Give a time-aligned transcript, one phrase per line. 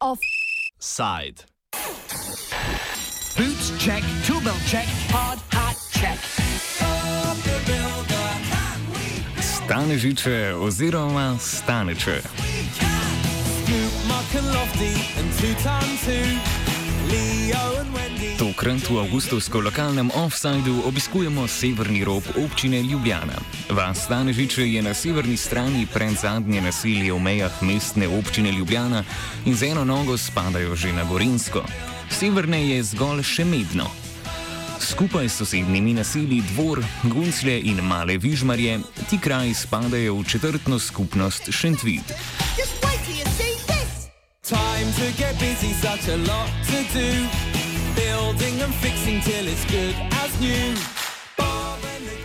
[0.00, 1.44] Offside.
[3.36, 6.18] Boots check, tool belt check, hard hat check.
[9.40, 12.22] Stanežiče oziroma staneče.
[13.64, 14.34] Scoop, Mark
[15.18, 16.59] and two ton two.
[18.40, 23.36] Tokrat v avgustovsko lokalnem offsajdu obiskujemo severni rob občine Ljubljana.
[23.70, 29.04] Vas Stanežiče je na severni strani pred zadnje naselje v mejah mestne občine Ljubljana
[29.44, 31.64] in z eno nogo spadajo že na Gorinsko.
[32.10, 33.88] Severne je zgolj še medno.
[34.80, 38.80] Skupaj s sosednjimi naselji Dvor, Gunclje in Male Vižmarje
[39.10, 42.12] ti kraji spadajo v četrtno skupnost Šentvid.
[44.50, 47.08] Time to get busy, such a lot to do.
[47.94, 50.74] Building and fixing till it's good as new.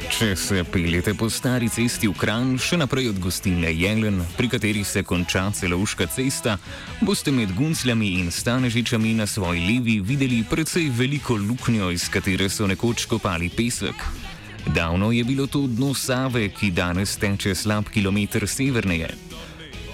[0.09, 4.81] Če se peljete po stari cesti v Kran, še naprej od gostilne Jelen, pri kateri
[4.81, 6.58] se konča celovška cesta,
[7.05, 12.66] boste med guncljami in stanežičami na svoji levi videli precej veliko luknjo, iz katere so
[12.66, 14.02] nekoč kopali pesek.
[14.73, 19.13] Davno je bilo to dno Save, ki danes teče slab kilometr severneje.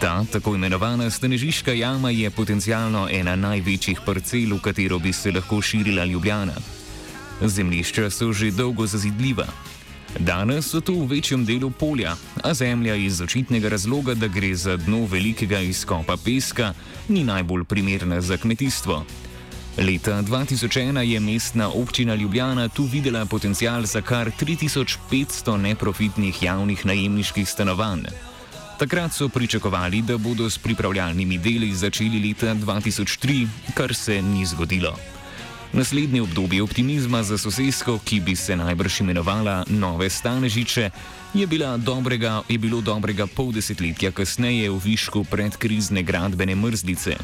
[0.01, 5.59] Ta tako imenovana stanežiška jama je potencialno ena največjih parcel, v katero bi se lahko
[5.61, 6.55] širila Ljubljana.
[7.41, 9.45] Zemljišča so že dolgo zazidljiva.
[10.19, 14.77] Danes so tu v večjem delu polja, a zemlja iz očitnega razloga, da gre za
[14.77, 16.73] dno velikega izkopa peska,
[17.07, 19.05] ni najbolj primerna za kmetijstvo.
[19.77, 27.49] Leta 2001 je mestna občina Ljubljana tu videla potencial za kar 3500 neprofitnih javnih najemniških
[27.49, 28.30] stanovanj.
[28.81, 34.95] Takrat so pričakovali, da bodo s pripravljalnimi deli začeli leta 2003, kar se ni zgodilo.
[35.73, 40.89] Naslednje obdobje optimizma za sosesko, ki bi se najbrž imenovala Nove Stanežiče,
[41.33, 47.15] je, dobrega, je bilo dobrega pol desetletja kasneje v višku predkrizne gradbene mrzlice.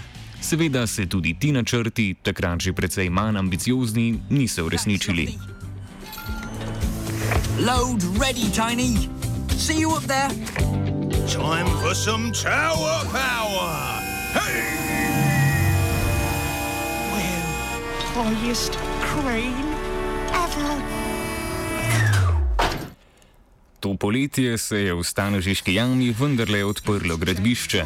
[0.42, 5.34] Seveda se tudi ti načrti, takrat že precej manj ambiciozni, niso uresničili.
[7.60, 9.10] Load ready, Tiny.
[9.58, 10.87] See you up there.
[11.28, 13.74] Time for some tower power.
[18.16, 19.76] Highest crane
[20.32, 20.82] ever.
[23.80, 27.86] To poletje se je v Stanožiški jami vendarle odprlo gradbišče.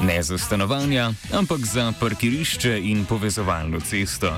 [0.00, 4.34] Ne za stanovanja, ampak za parkirišče in povezovalno cesto.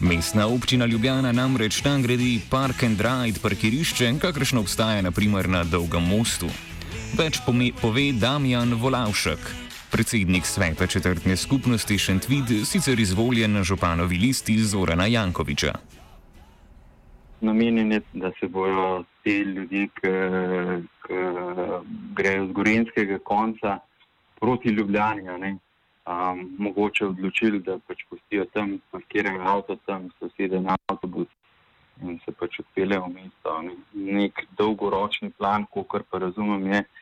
[0.00, 6.02] Mestna občina Ljubljana namreč tam gradi Park and Ride parkirišče, kakršno obstaja naprimer na Dolgem
[6.02, 6.50] mostu.
[7.12, 9.40] Več pove Damjan Volavšek,
[9.92, 15.72] predsednik sveta četrtne skupnosti Šentvid, sicer izvoljen na županovi listi Zorana Jankoviča.
[17.40, 20.08] namenjen je, da se bodo ti ljudje, ki
[22.16, 23.78] grejo z gorenskega konca
[24.40, 25.56] proti Ljubljani, ne,
[26.06, 31.28] um, mogoče odločili, da pač pustijo tam, parkirajo avto tam, se usede na avtobus
[32.02, 33.62] in se pač odpeljejo v mesto.
[33.62, 33.76] Ne.
[33.92, 37.01] Nek dolgoročni plan, kot pa razumem, je, da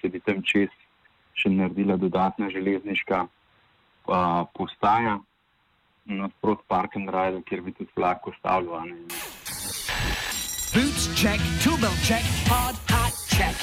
[0.00, 0.70] se bi tam čez
[1.38, 5.18] še naredila dodatna železniška a, postaja
[6.08, 8.88] nasprot Park and Ride, kjer bi tudi vlak ustavljal.
[10.74, 13.56] Boots check, tool belt check, hard hat check.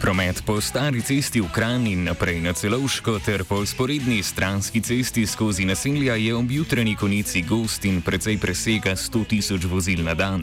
[0.00, 5.26] Promet po stari cesti v Kran in naprej na Celovško ter po sporedni stranski cesti
[5.26, 10.40] skozi naselja je ob jutranji konici gost in precej presega 100 tisoč vozil na dan.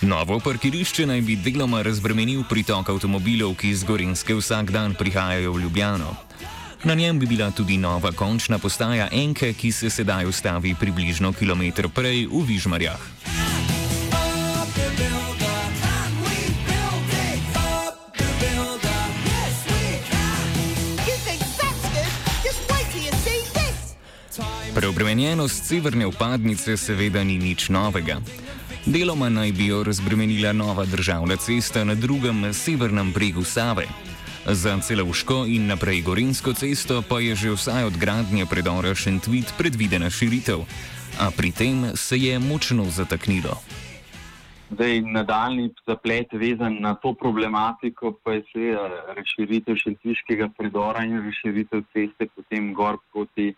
[0.00, 5.60] Novo parkirišče naj bi deloma razbremenil pritok avtomobilov, ki z Gorenske vsak dan prihajajo v
[5.64, 6.14] Ljubljano.
[6.84, 11.88] Na njem bi bila tudi nova končna postaja Enke, ki se sedaj ustavi približno kilometr
[11.88, 13.00] prej v Vižmarjah.
[24.74, 28.22] Preobremenjenost severne upadnice seveda ni nič novega.
[28.86, 33.86] Deloma naj bi jo razbremenila nova državna cesta na drugem severnem bregu Save.
[34.46, 40.10] Za celovško in naprej Gorensko cesto pa je že vsaj od gradnje predora Šentvit predvidena
[40.10, 40.64] širitev,
[41.20, 43.58] a pri tem se je močno zataknilo.
[44.70, 51.82] Zdaj, nadaljni zaplet vezan na to problematiko pa je seveda razširitev šentviškega predora in razširitev
[51.92, 53.54] ceste potem gor proti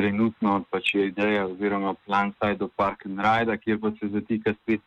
[0.00, 4.54] trenutno pač je ideja oziroma plan saj do Park and Ride, kjer pa se zatika
[4.54, 4.80] spet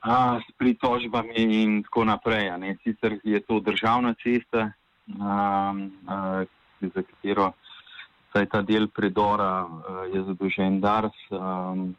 [0.00, 2.50] a, s pritožbami in tako naprej.
[2.50, 2.76] a ne.
[2.84, 4.72] Sicer je to državna cesta,
[5.20, 5.32] a,
[6.06, 6.44] a,
[6.80, 7.52] za katero
[8.32, 11.96] saj ta del predora uh, je zadolžen Dars um,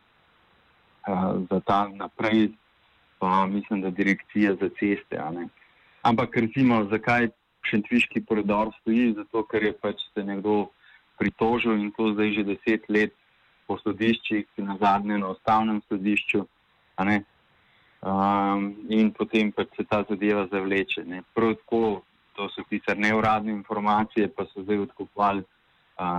[1.07, 2.51] uh, za ta naprej,
[3.19, 5.19] pa mislim, da direkcija za ceste.
[6.01, 7.27] Ampak recimo, zakaj
[7.65, 9.13] šentviški predor stoji?
[9.17, 10.69] Zato, ker je pač se nekdo
[11.19, 13.13] pritožil in to zdaj že deset let
[13.67, 16.45] po sodiščih, na zadnje na ustavnem sodišču.
[17.99, 21.03] Um, in potem pač se ta zadeva zavleče.
[21.35, 22.01] Prav tako,
[22.35, 25.43] to so sicer neuradne informacije, pa so zdaj odkupovali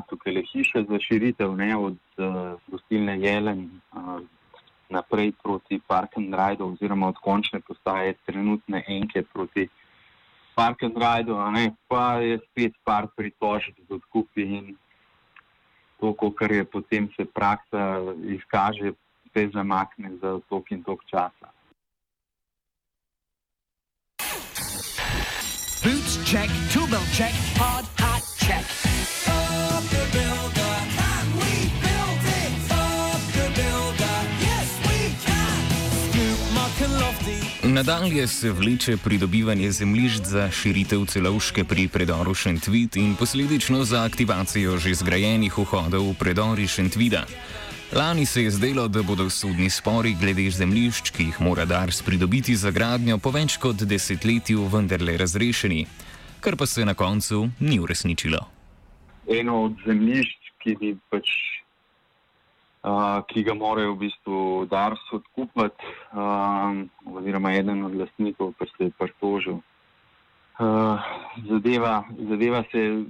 [0.09, 4.21] tukaj le hiše za širitev, ne, od uh, gostilne Jelen uh,
[4.91, 9.69] naprej proti Park and Ride, oziroma od končne postaje trenutne enke proti
[10.55, 11.33] Park and Ride,
[11.89, 14.77] pa je spet par pritožb z odkupi in
[16.01, 18.93] to, kar je potem se praksa izkaže,
[19.33, 21.53] se zamakne za tok in tok časa.
[25.85, 28.90] Boots check, tool belt check, hard hat check.
[37.71, 44.79] Nadalje se vleče pridobivanje zemljišč za širitev celovške pri predoru Šentvit in posledično za aktivacijo
[44.79, 47.23] že zgrajenih vhodov v predori Šentvida.
[47.93, 52.57] Lani se je zdelo, da bodo sodni spori glede zemljišč, ki jih mora Dars pridobiti
[52.57, 55.87] za gradnjo, po več kot desetletju vendarle razrešeni,
[56.41, 58.41] kar pa se na koncu ni uresničilo.
[59.31, 61.31] Eno od zemljišč, ki, bi pač,
[62.83, 64.39] uh, ki ga morajo v bistvu
[64.71, 69.61] Dars odkupiti, um, oziroma eden od lastnikov, pa se je pritožil.
[70.61, 71.01] Uh,
[71.49, 73.05] zadeva, zadeva se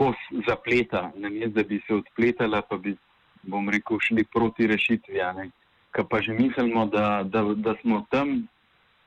[0.00, 0.14] tako
[0.46, 2.96] zapleta, namesto da bi se odpletala, pa bi
[3.42, 5.20] bom rekel, šli proti rešitvi.
[5.92, 8.46] Ker pa že mislimo, da, da, da smo tam,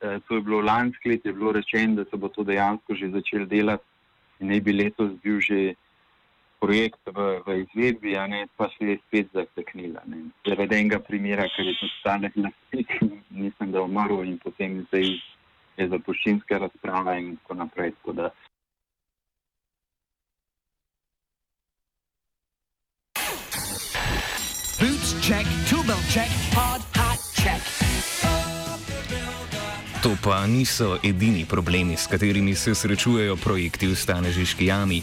[0.00, 3.08] eh, to je bilo lansko leto, je bilo rečeno, da se bo to dejansko že
[3.08, 3.84] začelo delati
[4.40, 5.74] in naj bi letos bil že
[6.64, 8.16] projekt v, v izvedbi,
[8.56, 10.00] pa se je spet zateknila.
[10.48, 15.12] Zaradi enega primera, ker je to stane na svetu, mislim, da umrl in potem zdaj
[15.76, 17.92] je zapuščinska razprava in tako naprej.
[18.00, 18.32] Tako da,
[24.80, 27.62] Boots check, tool belt check, hard hat check.
[30.04, 35.00] To pa niso edini problemi, s katerimi se srečujejo projekti v Stanežiški jami.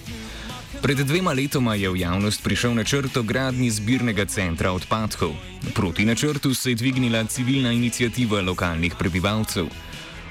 [0.82, 5.30] Pred dvema letoma je v javnost prišel načrt o gradnji zbirnega centra odpadkov.
[5.78, 9.70] Proti načrtu se je dvignila civilna inicijativa lokalnih prebivalcev.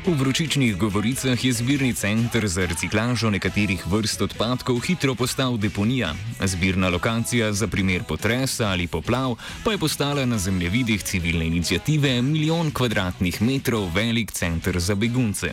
[0.06, 6.14] V vročičnih govoricah je zbirni center za reciklažo nekaterih vrst odpadkov hitro postal deponija.
[6.44, 12.70] Zbirna lokacija za primer potresa ali poplav pa je postala na zemljevidih civilne inicijative milijon
[12.70, 15.52] kvadratnih metrov velik center za begunce.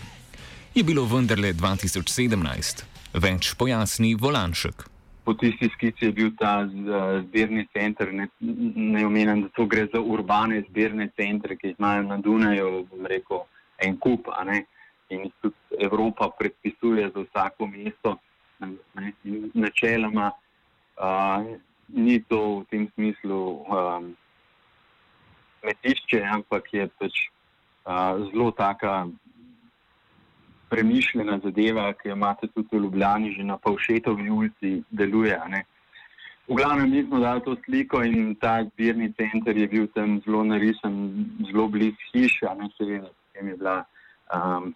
[0.75, 2.96] Je bilo vendarle 2017.
[3.17, 4.85] Več pojasni Volanšek.
[5.27, 8.13] po tisti skici je bil ta z- zbirni center.
[8.13, 12.87] Ne, ne omenjam, da to gre za urbane zbirne centre, ki jih imajo na Dunaju,
[13.03, 13.41] rekel,
[13.77, 14.29] en kup.
[15.09, 18.15] In jih tudi Evropa predpisuje za vsako mesto.
[18.59, 19.11] Ne,
[19.53, 21.43] načeloma uh,
[21.87, 24.15] ni to v tem smislu um,
[25.59, 27.13] smetišče, ampak je pač
[27.83, 29.07] uh, zelo taka
[30.69, 35.39] premišljena zadeva, ki jo imate tudi v Ljubljani, že na Pavšetovi ulici deluje.
[36.47, 40.43] V glavnem mi smo dali to sliko in ta zbirni center je bil tam zelo
[40.43, 43.83] narisan, zelo blizu hiše, a ne seveda, potem je bila.
[44.35, 44.75] Um,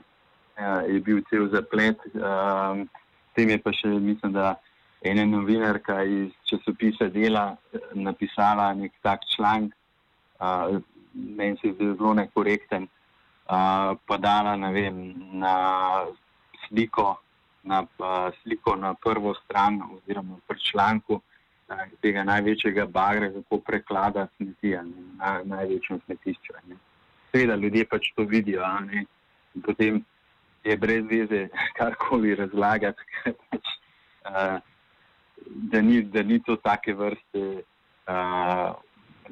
[0.60, 2.00] ja, je bil cel zaplet.
[2.14, 2.88] Um,
[3.34, 4.54] tem je pa še, mislim, da
[5.04, 9.72] ena novinarka iz časopisa Dela eh, napisala nek tak članek,
[10.40, 10.80] uh,
[11.14, 12.88] meni se je zdel zelo nekorekten,
[13.50, 15.54] uh, pa dala ne vem, na
[16.68, 17.16] sliko,
[17.62, 21.20] na, uh, sliko na prvo stran oziroma pri članku uh,
[22.02, 24.82] tega največjega bagra, kako preklada smetija
[25.18, 26.76] na a ne.
[27.32, 28.62] Seveda ljudje pač to vidijo,
[29.66, 30.04] potem
[30.64, 33.74] je brez veze karkoli razlagati, pač,
[34.30, 34.58] uh,
[35.46, 37.62] da, ni, da ni to take vrste
[38.06, 38.74] uh,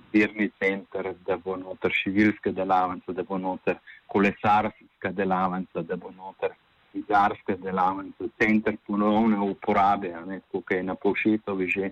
[0.09, 3.76] zbirni center, da bo noter šivilska delavnica, da bo noter
[4.07, 6.55] kolesarska delavnica, da bo noter
[6.95, 11.90] izarska delavnica, center ponovne uporabe, ne, kot je na Povšetovi že.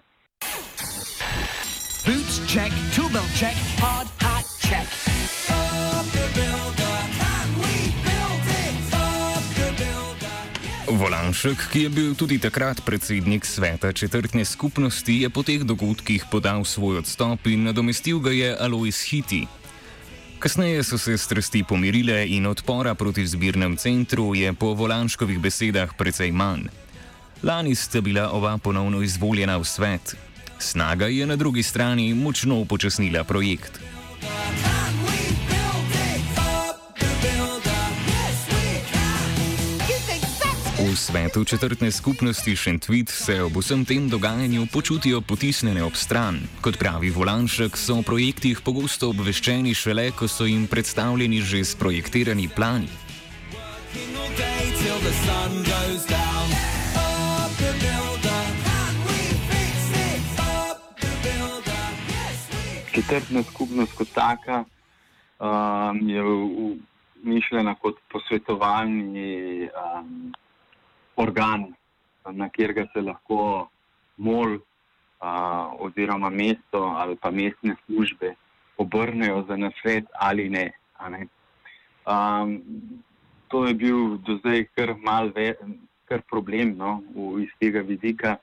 [2.06, 5.15] Boots check, tool belt check, hard hat check.
[10.86, 16.62] Volanšek, ki je bil tudi takrat predsednik sveta četrtne skupnosti, je po teh dogodkih podal
[16.64, 19.46] svoj odstop in nadomestil ga je Alois Hiti.
[20.38, 26.30] Kasneje so se strasti pomirile in odpora proti zbirnem centru je po Volanškovih besedah precej
[26.30, 26.70] manj.
[27.42, 30.14] Lani sta bila oba ponovno izvoljena v svet.
[30.58, 33.80] Snaga je na drugi strani močno upočasnila projekt.
[40.96, 46.40] V svetu četrtne skupnosti Šentvit se ob vsem tem dogajanju počutijo potisnjene ob stran.
[46.64, 52.48] Kot pravi Volanšek, so o projektih pogosto obveščeni šele, ko so jim predstavljeni že sprojektirani
[52.48, 52.88] plani.
[54.80, 56.48] Till the sun goes down.
[56.96, 58.40] Up the builder.
[62.94, 66.22] Četrtna skupnost kot taka um, je
[67.22, 70.32] mišljena kot posvetovalni um,
[71.16, 71.74] organ,
[72.32, 73.68] na katerega se lahko
[74.16, 78.34] mol uh, oziroma mesto ali pa mestne službe
[78.76, 80.72] obrnejo za nasvet ali ne.
[80.98, 81.26] a ne.
[82.06, 82.62] Um,
[83.48, 85.54] to je bil do zdaj kar mal ve,
[86.08, 88.36] kar problem no, v, iz tega vidika.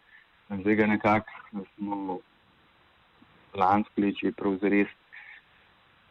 [0.50, 2.20] Zdaj ga nekako smo
[3.56, 4.92] lansko leto prav zares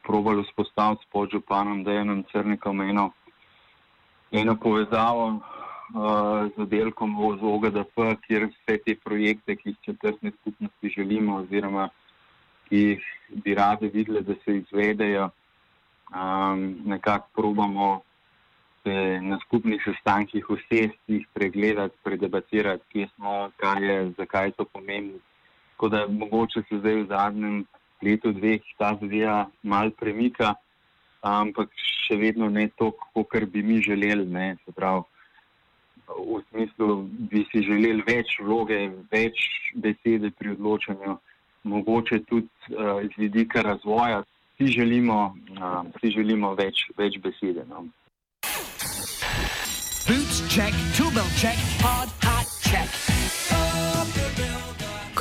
[0.03, 3.13] probali vzpostaviti s podžupanom Dejanom Crnikom eno,
[4.33, 5.41] eno povezavo
[5.93, 11.91] z oddelkom z OGDP, kjer vse te projekte, ki jih četrtne skupnosti želimo oziroma
[12.73, 13.03] ki jih
[13.45, 18.01] bi radi videli, da se izvedejo, um, nekako probamo
[18.83, 24.65] se na skupnih sestankih usesti, jih pregledati, predebatirati, kje smo, kaj je, zakaj je to
[24.65, 25.21] pomembno.
[25.71, 27.65] Tako da mogoče se zdaj v zadnjem
[28.03, 30.55] letu, dveh ta zadeva mal premika,
[31.21, 31.69] ampak
[32.07, 34.25] še vedno ne toliko, kot bi mi želeli.
[34.27, 35.05] Ne, se pravi,
[36.19, 38.79] v smislu bi si želeli več vloge,
[39.13, 41.17] več besede pri odločanju,
[41.65, 44.23] mogoče tudi uh, iz vidika razvoja.
[44.55, 47.65] Vsi želimo, uh, vsi želimo več, več besede.
[47.69, 47.87] No.
[50.07, 53.12] Boots check, tool belt check, hard hat check.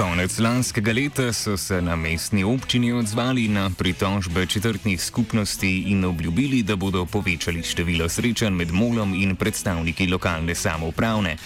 [0.02, 6.64] Konec lanskega leta so se na mestni občini odzvali na pritožbe četrtnih skupnosti in obljubili,
[6.64, 11.38] da bodo povečali število srečanj med molom in predstavniki lokalne samoupravne.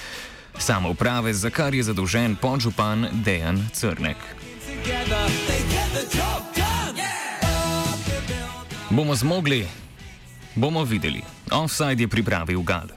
[0.57, 4.17] Samouprave, za kar je zadolžen podžupan Dejan Crnek.
[8.89, 9.67] Bomo zmogli?
[10.55, 11.21] Bomo videli.
[11.51, 12.94] Offside je pripravil Gal.